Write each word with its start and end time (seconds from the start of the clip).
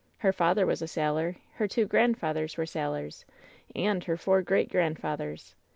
Her 0.17 0.33
father 0.33 0.65
was 0.65 0.81
a 0.81 0.87
sailor, 0.87 1.35
her 1.57 1.67
two 1.67 1.85
grandfathers 1.85 2.57
were 2.57 2.65
sailors, 2.65 3.23
and 3.75 4.03
her 4.05 4.17
four 4.17 4.41
great 4.41 4.67
grandfathers. 4.71 5.53